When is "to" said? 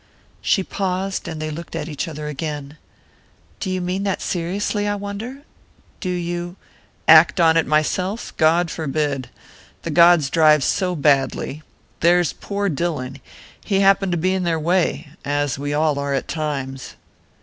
14.13-14.17